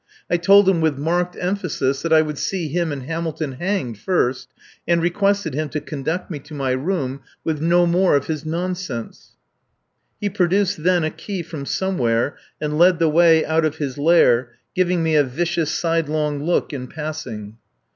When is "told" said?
0.37-0.67